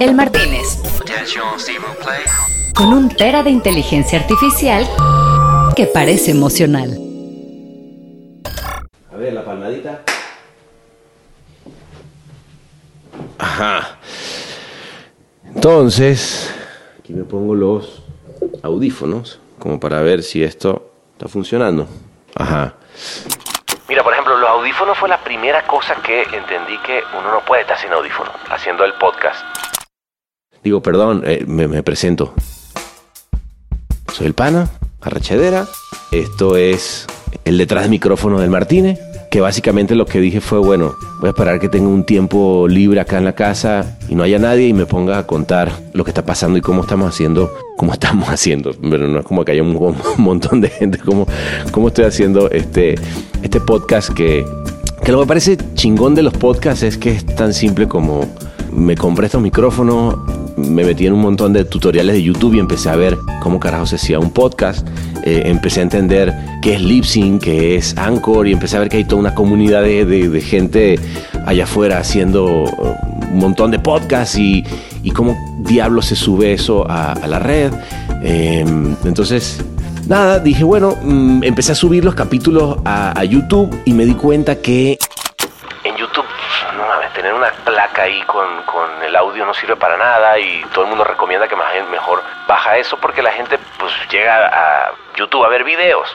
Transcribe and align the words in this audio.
El 0.00 0.14
Martínez. 0.14 0.78
Con 2.74 2.92
un 2.92 3.08
tera 3.08 3.42
de 3.42 3.50
inteligencia 3.50 4.18
artificial 4.18 4.86
que 5.74 5.86
parece 5.86 6.32
emocional. 6.32 6.98
A 9.12 9.16
ver, 9.16 9.32
la 9.32 9.44
palmadita. 9.44 10.02
Ajá. 13.38 13.98
Entonces, 15.44 16.54
aquí 16.98 17.14
me 17.14 17.24
pongo 17.24 17.54
los 17.54 18.02
audífonos 18.62 19.40
como 19.58 19.80
para 19.80 20.02
ver 20.02 20.22
si 20.22 20.42
esto 20.44 20.90
está 21.12 21.28
funcionando. 21.28 21.88
Ajá. 22.34 22.74
Mira, 23.88 24.02
por 24.02 24.12
ejemplo, 24.12 24.36
los 24.36 24.50
audífonos 24.50 24.98
fue 24.98 25.08
la 25.08 25.22
primera 25.22 25.66
cosa 25.66 25.94
que 26.02 26.22
entendí 26.22 26.76
que 26.84 27.02
uno 27.18 27.32
no 27.32 27.40
puede 27.46 27.62
estar 27.62 27.78
sin 27.78 27.92
audífonos 27.92 28.34
haciendo 28.50 28.84
el 28.84 28.92
podcast. 28.94 29.44
Digo, 30.66 30.82
perdón, 30.82 31.22
eh, 31.24 31.44
me, 31.46 31.68
me 31.68 31.84
presento. 31.84 32.34
Soy 34.12 34.26
el 34.26 34.34
pana, 34.34 34.68
arrachedera. 35.00 35.68
Esto 36.10 36.56
es 36.56 37.06
el 37.44 37.56
detrás 37.56 37.84
del 37.84 37.90
micrófono 37.92 38.40
del 38.40 38.50
Martínez 38.50 38.98
que 39.30 39.40
básicamente 39.40 39.94
lo 39.94 40.06
que 40.06 40.18
dije 40.18 40.40
fue, 40.40 40.58
bueno, 40.58 40.96
voy 41.20 41.28
a 41.28 41.30
esperar 41.30 41.60
que 41.60 41.68
tenga 41.68 41.86
un 41.86 42.02
tiempo 42.02 42.66
libre 42.66 42.98
acá 42.98 43.18
en 43.18 43.24
la 43.24 43.34
casa 43.34 43.96
y 44.08 44.16
no 44.16 44.24
haya 44.24 44.40
nadie 44.40 44.66
y 44.66 44.72
me 44.72 44.86
ponga 44.86 45.18
a 45.18 45.26
contar 45.28 45.70
lo 45.92 46.02
que 46.02 46.10
está 46.10 46.24
pasando 46.24 46.58
y 46.58 46.62
cómo 46.62 46.80
estamos 46.80 47.14
haciendo, 47.14 47.52
cómo 47.76 47.92
estamos 47.92 48.28
haciendo. 48.28 48.72
Pero 48.72 49.06
no 49.06 49.20
es 49.20 49.24
como 49.24 49.44
que 49.44 49.52
haya 49.52 49.62
un, 49.62 49.96
montón 50.18 50.60
de 50.60 50.68
gente, 50.68 50.98
como 50.98 51.28
cómo 51.70 51.88
estoy 51.88 52.06
haciendo 52.06 52.50
este, 52.50 52.96
este 53.40 53.60
podcast 53.60 54.10
que, 54.10 54.44
que 55.04 55.12
lo 55.12 55.20
que 55.20 55.26
parece 55.28 55.56
chingón 55.74 56.16
de 56.16 56.22
los 56.22 56.32
podcasts 56.32 56.82
es 56.82 56.98
que 56.98 57.12
es 57.12 57.24
tan 57.24 57.54
simple 57.54 57.86
como 57.86 58.26
me 58.76 58.94
compré 58.94 59.26
estos 59.26 59.40
micrófonos, 59.40 60.16
me 60.56 60.84
metí 60.84 61.06
en 61.06 61.12
un 61.12 61.20
montón 61.20 61.52
de 61.52 61.64
tutoriales 61.64 62.14
de 62.14 62.22
YouTube 62.22 62.54
y 62.54 62.58
empecé 62.58 62.88
a 62.88 62.96
ver 62.96 63.16
cómo 63.40 63.60
carajo 63.60 63.86
se 63.86 63.96
hacía 63.96 64.18
un 64.18 64.30
podcast. 64.30 64.86
Eh, 65.24 65.42
empecé 65.46 65.80
a 65.80 65.82
entender 65.82 66.34
qué 66.62 66.74
es 66.74 66.80
Lipsync, 66.80 67.42
qué 67.42 67.76
es 67.76 67.96
Anchor 67.96 68.46
y 68.48 68.52
empecé 68.52 68.76
a 68.76 68.80
ver 68.80 68.88
que 68.88 68.98
hay 68.98 69.04
toda 69.04 69.20
una 69.20 69.34
comunidad 69.34 69.82
de, 69.82 70.40
gente 70.40 70.98
allá 71.44 71.64
afuera 71.64 71.98
haciendo 71.98 72.64
uh, 72.64 72.94
un 73.32 73.38
montón 73.38 73.70
de 73.70 73.78
podcasts 73.78 74.38
y, 74.38 74.64
cómo 75.14 75.36
diablo 75.60 76.02
se 76.02 76.16
sube 76.16 76.52
eso 76.52 76.84
a, 76.88 77.14
la 77.26 77.38
red. 77.38 77.72
Em, 78.22 78.94
entonces, 79.04 79.58
nada, 80.08 80.38
dije, 80.40 80.64
bueno, 80.64 80.96
mm, 81.02 81.44
empecé 81.44 81.72
a 81.72 81.74
subir 81.74 82.04
los 82.04 82.14
capítulos 82.14 82.78
a, 82.84 83.18
a 83.18 83.24
YouTube 83.24 83.74
y 83.84 83.92
me 83.92 84.04
di 84.04 84.14
cuenta 84.14 84.56
que 84.56 84.98
tener 87.16 87.32
una 87.32 87.50
placa 87.64 88.02
ahí 88.02 88.20
con, 88.26 88.46
el 89.02 89.16
audio 89.16 89.46
no 89.46 89.54
sirve 89.54 89.76
para 89.76 89.96
nada 89.96 90.38
y 90.38 90.62
todo 90.74 90.84
el 90.84 90.90
mundo 90.90 91.04
recomienda 91.04 91.48
que 91.48 91.56
mejor 91.90 92.22
baja 92.46 92.76
eso 92.76 92.98
porque 93.00 93.22
la 93.22 93.30
gente 93.32 93.58
pues 93.78 93.92
llega 94.10 94.46
a 94.46 94.92
YouTube 95.16 95.44
a 95.44 95.48
ver 95.48 95.64
videos. 95.64 96.08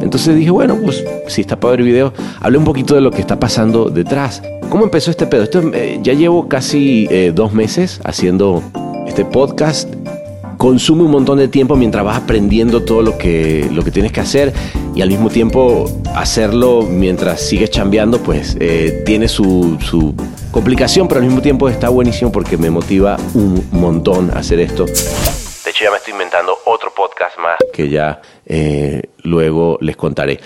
Entonces 0.00 0.34
dije, 0.34 0.50
bueno, 0.50 0.76
pues 0.82 1.04
si 1.28 1.42
está 1.42 1.56
para 1.56 1.72
ver 1.72 1.82
videos, 1.82 2.12
hablé 2.40 2.58
un 2.58 2.64
poquito 2.64 2.94
de 2.94 3.00
lo 3.00 3.10
que 3.10 3.20
está 3.20 3.38
pasando 3.38 3.88
detrás. 3.88 4.42
¿Cómo 4.68 4.84
empezó 4.84 5.10
este 5.10 5.26
pedo? 5.26 5.44
Esto, 5.44 5.60
eh, 5.72 5.98
ya 6.00 6.12
llevo 6.12 6.48
casi 6.48 7.06
eh, 7.10 7.30
dos 7.32 7.52
meses 7.52 8.00
haciendo 8.04 8.62
este 9.06 9.24
podcast 9.24 9.88
consume 10.62 11.02
un 11.02 11.10
montón 11.10 11.38
de 11.38 11.48
tiempo 11.48 11.74
mientras 11.74 12.04
vas 12.04 12.18
aprendiendo 12.18 12.84
todo 12.84 13.02
lo 13.02 13.18
que, 13.18 13.68
lo 13.72 13.82
que 13.82 13.90
tienes 13.90 14.12
que 14.12 14.20
hacer 14.20 14.52
y 14.94 15.02
al 15.02 15.08
mismo 15.08 15.30
tiempo 15.30 15.90
hacerlo 16.14 16.82
mientras 16.82 17.40
sigues 17.40 17.70
chambeando, 17.70 18.22
pues 18.22 18.56
eh, 18.60 19.02
tiene 19.04 19.28
su, 19.28 19.78
su, 19.80 20.14
complicación, 20.50 21.08
pero 21.08 21.20
al 21.20 21.26
mismo 21.26 21.40
tiempo 21.40 21.68
está 21.68 21.88
buenísimo 21.88 22.30
porque 22.30 22.58
me 22.58 22.70
motiva 22.70 23.16
un 23.34 23.66
montón 23.72 24.30
hacer 24.36 24.60
esto. 24.60 24.84
De 24.84 25.70
hecho, 25.70 25.84
ya 25.84 25.90
me 25.90 25.96
estoy 25.96 26.12
inventando 26.12 26.58
otro 26.66 26.92
podcast 26.94 27.38
más 27.38 27.56
que 27.72 27.88
ya 27.88 28.20
eh, 28.44 29.02
luego 29.22 29.78
les 29.80 29.96
contaré. 29.96 30.40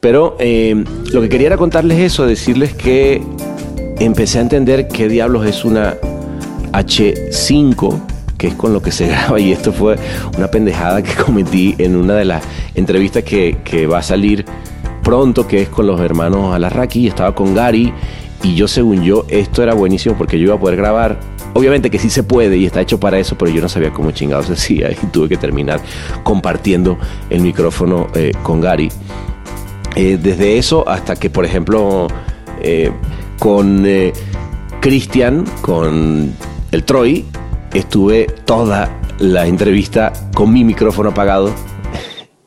Pero 0.00 0.36
eh, 0.40 0.74
lo 1.12 1.20
que 1.20 1.28
quería 1.28 1.46
era 1.48 1.56
contarles 1.56 2.00
eso, 2.00 2.26
decirles 2.26 2.74
que 2.74 3.22
empecé 4.00 4.38
a 4.38 4.40
entender 4.40 4.88
qué 4.88 5.08
diablos 5.08 5.46
es 5.46 5.64
una 5.64 5.96
H5 6.72 8.11
que 8.42 8.48
es 8.48 8.54
con 8.54 8.72
lo 8.72 8.82
que 8.82 8.90
se 8.90 9.06
graba 9.08 9.38
y 9.38 9.52
esto 9.52 9.72
fue 9.72 9.96
una 10.36 10.48
pendejada 10.48 11.00
que 11.00 11.14
cometí 11.14 11.76
en 11.78 11.94
una 11.94 12.14
de 12.14 12.24
las 12.24 12.42
entrevistas 12.74 13.22
que, 13.22 13.86
va 13.86 13.98
a 13.98 14.02
salir 14.02 14.44
pronto, 15.04 15.46
que 15.46 15.62
es 15.62 15.68
con 15.68 15.86
los 15.86 16.00
hermanos 16.00 16.52
Alarraqui, 16.52 17.06
estaba 17.06 17.36
con 17.36 17.54
Gary 17.54 17.92
y 18.42 18.56
yo 18.56 18.66
según 18.66 19.04
yo 19.04 19.24
esto 19.28 19.62
era 19.62 19.74
buenísimo 19.74 20.16
porque 20.18 20.40
yo 20.40 20.46
iba 20.46 20.54
a 20.56 20.58
poder 20.58 20.76
grabar. 20.76 21.20
Obviamente 21.54 21.88
que 21.88 22.00
sí 22.00 22.10
se 22.10 22.24
puede 22.24 22.56
y 22.56 22.66
está 22.66 22.80
hecho 22.80 22.98
para 22.98 23.16
eso, 23.16 23.38
pero 23.38 23.52
yo 23.52 23.62
no 23.62 23.68
sabía 23.68 23.92
cómo 23.92 24.10
chingados 24.10 24.46
se 24.46 24.52
hacía 24.54 24.90
y 24.90 24.96
tuve 25.12 25.28
que 25.28 25.36
terminar 25.36 25.80
compartiendo 26.24 26.98
el 27.30 27.42
micrófono 27.42 28.08
eh, 28.14 28.32
con 28.42 28.60
Gary. 28.60 28.88
Eh, 29.94 30.18
desde 30.20 30.58
eso 30.58 30.88
hasta 30.88 31.14
que, 31.14 31.30
por 31.30 31.44
ejemplo, 31.44 32.08
eh, 32.60 32.90
con 33.38 33.86
Cristian, 34.80 35.44
con 35.60 36.34
el 36.72 36.82
Troy, 36.82 37.24
estuve 37.74 38.26
toda 38.44 39.00
la 39.18 39.46
entrevista 39.46 40.12
con 40.34 40.52
mi 40.52 40.64
micrófono 40.64 41.10
apagado 41.10 41.52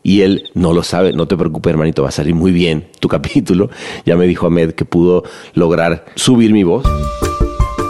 y 0.03 0.21
él 0.21 0.49
no 0.53 0.71
lo 0.71 0.83
sabe, 0.83 1.13
no 1.13 1.27
te 1.27 1.35
preocupes 1.35 1.71
hermanito, 1.71 2.03
va 2.03 2.09
a 2.09 2.11
salir 2.11 2.35
muy 2.35 2.51
bien 2.51 2.87
tu 2.99 3.07
capítulo. 3.09 3.69
Ya 4.05 4.15
me 4.15 4.27
dijo 4.27 4.45
Ahmed 4.45 4.73
que 4.73 4.85
pudo 4.85 5.23
lograr 5.53 6.05
subir 6.15 6.53
mi 6.53 6.63
voz. 6.63 6.85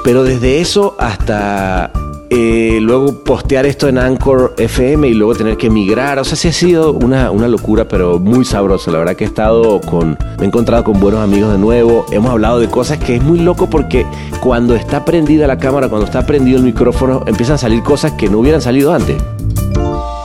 Pero 0.04 0.24
desde 0.24 0.62
eso 0.62 0.96
hasta 1.00 1.92
eh, 2.30 2.80
luego 2.82 3.24
postear 3.24 3.66
esto 3.66 3.88
en 3.88 3.98
Anchor 3.98 4.56
FM 4.58 5.08
y 5.08 5.14
luego 5.14 5.36
tener 5.36 5.58
que 5.58 5.68
emigrar. 5.68 6.20
O 6.20 6.24
sea, 6.24 6.36
sí 6.36 6.48
ha 6.48 6.54
sido 6.54 6.92
una, 6.94 7.32
una 7.32 7.48
locura, 7.48 7.88
pero 7.88 8.20
muy 8.20 8.46
sabrosa. 8.46 8.92
La 8.92 9.00
verdad 9.00 9.16
que 9.16 9.26
he 9.26 9.28
estado 9.28 9.80
con. 9.82 10.18
Me 10.38 10.44
he 10.44 10.48
encontrado 10.48 10.84
con 10.84 11.00
buenos 11.00 11.22
amigos 11.22 11.52
de 11.52 11.58
nuevo. 11.58 12.06
Hemos 12.12 12.32
hablado 12.32 12.60
de 12.60 12.70
cosas 12.70 12.98
que 12.98 13.16
es 13.16 13.24
muy 13.24 13.40
loco 13.40 13.70
porque 13.70 14.06
cuando 14.42 14.76
está 14.76 15.06
prendida 15.06 15.48
la 15.48 15.58
cámara, 15.58 15.90
cuando 15.90 16.06
está 16.06 16.26
prendido 16.26 16.58
el 16.58 16.64
micrófono, 16.64 17.24
empiezan 17.28 17.56
a 17.56 17.58
salir 17.60 17.84
cosas 17.84 18.14
que 18.14 18.30
no 18.30 18.40
hubieran 18.40 18.62
salido 18.62 18.94
antes. 18.94 19.18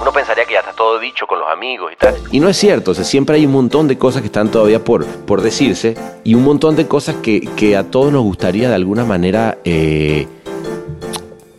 Uno 0.01 0.13
pensaría 0.13 0.45
que 0.47 0.55
ya 0.55 0.61
está 0.61 0.73
todo 0.73 0.99
dicho 0.99 1.27
con 1.27 1.39
los 1.39 1.49
amigos 1.49 1.93
y 1.93 1.97
tal. 1.97 2.15
Y 2.33 2.41
no 2.41 2.49
es 2.49 2.57
cierto, 2.57 2.93
o 2.93 2.95
sea, 2.95 3.05
siempre 3.05 3.37
hay 3.37 3.45
un 3.45 3.53
montón 3.53 3.87
de 3.87 3.99
cosas 3.99 4.23
que 4.23 4.27
están 4.27 4.51
todavía 4.51 4.83
por, 4.83 5.05
por 5.05 5.43
decirse 5.43 5.95
y 6.25 6.35
un 6.35 6.45
montón 6.45 6.75
de 6.77 6.89
cosas 6.89 7.17
que, 7.17 7.41
que 7.57 7.77
a 7.77 7.85
todos 7.85 8.11
nos 8.11 8.23
gustaría 8.23 8.69
de 8.69 8.75
alguna 8.75 9.05
manera 9.05 9.59
eh, 9.65 10.27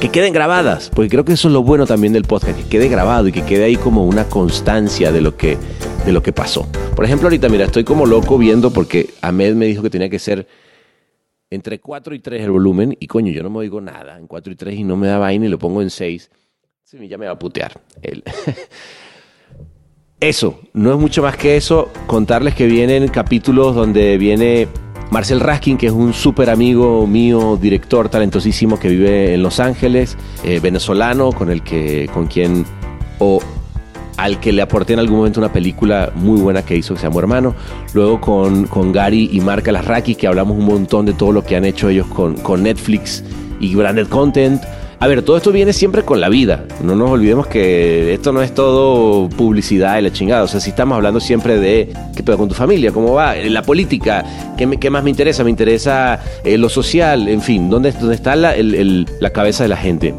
que 0.01 0.09
queden 0.09 0.34
grabadas, 0.34 0.89
porque 0.89 1.09
creo 1.09 1.23
que 1.23 1.34
eso 1.34 1.47
es 1.47 1.53
lo 1.53 1.62
bueno 1.62 1.85
también 1.85 2.12
del 2.12 2.23
podcast, 2.23 2.57
que 2.57 2.67
quede 2.67 2.89
grabado 2.89 3.28
y 3.28 3.31
que 3.31 3.44
quede 3.44 3.66
ahí 3.66 3.75
como 3.75 4.03
una 4.03 4.25
constancia 4.25 5.12
de 5.12 5.22
lo 5.22 5.38
que, 5.38 5.59
de 6.07 6.12
lo 6.12 6.23
que 6.23 6.34
pasó. 6.34 6.67
Por 6.95 7.06
ejemplo, 7.06 7.28
ahorita, 7.28 7.50
mira, 7.50 7.66
estoy 7.66 7.84
como 7.84 8.07
loco 8.07 8.39
viendo 8.39 8.73
porque 8.73 9.12
Ahmed 9.22 9.53
me 9.53 9.67
dijo 9.67 9.84
que 9.84 9.91
tenía 9.91 10.09
que 10.09 10.17
ser 10.17 10.47
entre 11.51 11.79
4 11.79 12.16
y 12.16 12.19
3 12.19 12.41
el 12.41 12.50
volumen, 12.50 12.97
y 13.00 13.06
coño, 13.06 13.31
yo 13.31 13.44
no 13.44 13.51
me 13.51 13.59
oigo 13.59 13.79
nada 13.79 14.17
en 14.17 14.25
4 14.25 14.51
y 14.51 14.56
3 14.56 14.79
y 14.79 14.84
no 14.84 14.97
me 14.97 15.06
da 15.06 15.19
vaina 15.19 15.45
y 15.45 15.50
lo 15.50 15.59
pongo 15.59 15.84
en 15.84 15.91
6. 15.91 16.31
ya 17.07 17.18
me 17.19 17.28
va 17.28 17.33
a 17.33 17.39
putear. 17.39 17.79
eso, 20.19 20.62
no 20.73 20.94
es 20.94 21.00
mucho 21.00 21.22
más 21.22 21.38
que 21.38 21.57
eso, 21.57 21.91
contarles 22.07 22.56
que 22.56 22.66
vienen 22.66 23.07
capítulos 23.09 23.75
donde 23.75 24.18
viene 24.18 24.68
Marcel 25.12 25.42
Raskin, 25.42 25.78
que 25.78 25.88
es 25.88 25.92
un 25.92 26.14
súper 26.14 26.50
amigo 26.50 27.06
mío, 27.06 27.60
director 27.62 28.08
talentosísimo 28.08 28.80
que 28.80 28.88
vive 28.88 29.34
en 29.34 29.44
Los 29.44 29.60
Ángeles, 29.60 30.18
eh, 30.46 30.62
venezolano, 30.62 31.34
con 31.34 31.52
el 31.52 31.62
que, 31.64 32.10
con 32.14 32.28
quien, 32.28 32.66
o 33.20 33.40
al 34.16 34.40
que 34.40 34.54
le 34.54 34.62
aporté 34.62 34.94
en 34.94 35.00
algún 35.00 35.18
momento 35.18 35.42
una 35.42 35.52
película 35.52 36.14
muy 36.16 36.40
buena 36.40 36.64
que 36.64 36.78
hizo, 36.78 36.94
que 36.94 37.02
se 37.02 37.08
llama 37.08 37.20
Hermano. 37.20 37.56
Luego 37.94 38.22
con, 38.22 38.68
con 38.68 38.94
Gary 38.94 39.30
y 39.34 39.42
Marca 39.42 39.74
Lasraki, 39.74 40.16
que 40.16 40.28
hablamos 40.28 40.58
un 40.58 40.66
montón 40.66 41.06
de 41.06 41.14
todo 41.14 41.34
lo 41.34 41.44
que 41.44 41.58
han 41.58 41.66
hecho 41.66 41.90
ellos 41.90 42.08
con, 42.08 42.36
con 42.38 42.64
Netflix 42.64 43.22
y 43.60 43.76
branded 43.76 44.08
content. 44.08 44.62
A 45.01 45.07
ver, 45.07 45.24
todo 45.24 45.36
esto 45.36 45.51
viene 45.51 45.74
siempre 45.74 46.03
con 46.03 46.21
la 46.21 46.30
vida. 46.30 46.65
No 46.83 46.95
nos 46.95 47.09
olvidemos 47.09 47.48
que 47.48 48.13
esto 48.13 48.31
no 48.31 48.44
es 48.44 48.53
todo 48.53 49.27
publicidad 49.30 49.98
y 49.98 50.03
la 50.03 50.13
chingada. 50.13 50.44
O 50.44 50.48
sea, 50.48 50.59
si 50.59 50.69
estamos 50.69 50.95
hablando 50.95 51.19
siempre 51.19 51.59
de 51.59 51.92
qué 52.15 52.21
pedo 52.21 52.38
con 52.38 52.48
tu 52.48 52.53
familia, 52.53 52.92
cómo 52.92 53.13
va, 53.13 53.33
la 53.33 53.63
política, 53.63 54.24
qué, 54.59 54.69
qué 54.80 54.92
más 54.92 55.03
me 55.03 55.09
interesa, 55.09 55.44
me 55.44 55.50
interesa 55.50 56.19
eh, 56.44 56.56
lo 56.56 56.69
social, 56.69 57.27
en 57.30 57.42
fin, 57.42 57.68
dónde, 57.68 57.94
dónde 57.94 58.13
está 58.13 58.36
la, 58.36 58.53
la, 58.56 59.30
cabeza 59.31 59.63
de 59.63 59.69
la 59.69 59.77
gente. 59.77 60.13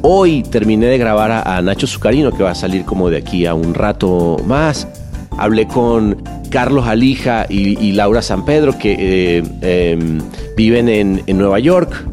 Hoy 0.00 0.42
terminé 0.44 0.86
de 0.86 0.96
grabar 0.96 1.30
a, 1.30 1.60
Nacho 1.60 1.86
Zucarino, 1.86 2.32
que 2.32 2.42
va 2.42 2.52
a 2.52 2.54
salir 2.54 2.86
como 2.86 3.10
de 3.10 3.18
aquí 3.18 3.44
a 3.44 3.52
un 3.52 3.74
rato 3.74 4.38
más. 4.46 4.88
Hablé 5.36 5.66
con 5.68 6.22
Carlos 6.48 6.86
Alija 6.86 7.44
y, 7.50 7.92
Laura 7.92 8.22
San 8.22 8.46
Pedro, 8.46 8.78
que 8.78 8.96
eh, 8.98 9.42
em, 9.60 10.22
viven 10.56 10.88
en, 10.88 11.22
en 11.26 11.36
Nueva 11.36 11.58
York 11.58 12.06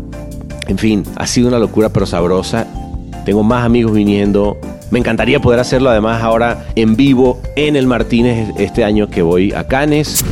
en 0.69 0.77
fin, 0.77 1.03
ha 1.17 1.27
sido 1.27 1.49
una 1.49 1.59
locura 1.59 1.89
pero 1.89 2.05
sabrosa. 2.05 2.65
Tengo 3.25 3.43
más 3.43 3.65
amigos 3.65 3.93
viniendo. 3.93 4.57
Me 4.91 4.99
encantaría 4.99 5.41
poder 5.41 5.59
hacerlo 5.59 5.89
además 5.89 6.23
ahora 6.23 6.65
en 6.75 6.95
vivo 6.95 7.41
en 7.57 7.75
el 7.75 7.85
Martínez 7.85 8.53
este 8.57 8.85
año 8.85 9.09
que 9.09 9.21
voy 9.21 9.51
a 9.51 9.67
Canes. 9.67 10.23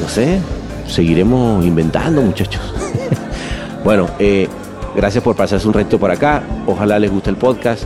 No 0.00 0.08
sé, 0.08 0.40
seguiremos 0.88 1.64
inventando 1.64 2.22
muchachos. 2.22 2.62
bueno, 3.84 4.08
eh, 4.18 4.48
Gracias 4.96 5.22
por 5.22 5.36
pasarse 5.36 5.68
un 5.68 5.74
reto 5.74 5.98
por 5.98 6.10
acá. 6.10 6.42
Ojalá 6.66 6.98
les 6.98 7.10
guste 7.10 7.28
el 7.28 7.36
podcast 7.36 7.84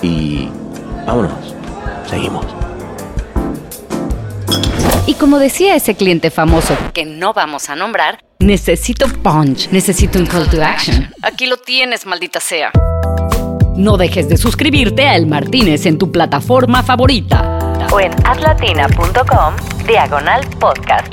y 0.00 0.48
vámonos. 1.06 1.54
Seguimos. 2.08 2.46
Y 5.06 5.14
como 5.14 5.38
decía 5.38 5.76
ese 5.76 5.94
cliente 5.94 6.30
famoso 6.30 6.74
que 6.94 7.04
no 7.04 7.34
vamos 7.34 7.68
a 7.68 7.76
nombrar, 7.76 8.20
necesito 8.46 9.08
punch, 9.22 9.68
necesito 9.72 10.18
un 10.18 10.26
call 10.26 10.48
to 10.48 10.62
action. 10.62 11.10
Aquí 11.22 11.46
lo 11.46 11.56
tienes, 11.56 12.06
maldita 12.06 12.40
sea. 12.40 12.70
No 13.74 13.96
dejes 13.96 14.28
de 14.28 14.36
suscribirte 14.36 15.06
a 15.06 15.16
El 15.16 15.26
Martínez 15.26 15.84
en 15.84 15.98
tu 15.98 16.10
plataforma 16.10 16.82
favorita 16.82 17.58
o 17.92 18.00
en 18.00 18.12
atlatina.com 18.24 19.54
diagonal 19.86 20.46
podcast. 20.60 21.12